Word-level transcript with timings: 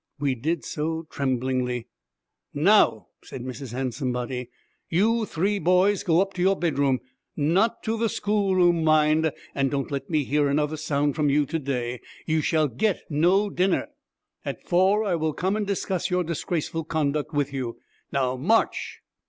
We 0.19 0.33
did 0.33 0.65
so 0.65 1.05
tremblingly. 1.11 1.85
'Now,' 2.55 3.09
said 3.23 3.43
Mrs. 3.43 3.71
Handsomebody, 3.71 4.49
'you 4.89 5.27
three 5.27 5.59
boys 5.59 6.01
go 6.01 6.21
up 6.23 6.33
to 6.33 6.41
your 6.41 6.55
bedroom 6.55 7.01
not 7.37 7.83
to 7.83 7.99
the 7.99 8.09
schoolroom, 8.09 8.83
mind 8.83 9.31
and 9.53 9.69
don't 9.69 9.91
let 9.91 10.09
me 10.09 10.23
hear 10.23 10.47
another 10.47 10.75
sound 10.75 11.15
from 11.15 11.29
you 11.29 11.45
to 11.45 11.59
day! 11.59 12.01
You 12.25 12.41
shall 12.41 12.67
get 12.67 13.03
no 13.11 13.47
dinner. 13.51 13.89
At 14.43 14.63
four 14.67 15.03
I 15.03 15.13
will 15.13 15.33
come 15.33 15.55
and 15.55 15.67
discuss 15.67 16.09
your 16.09 16.23
disgraceful 16.23 16.83
conduct 16.83 17.31
with 17.31 17.53
you. 17.53 17.77
Now 18.11 18.35
march!' 18.37 19.01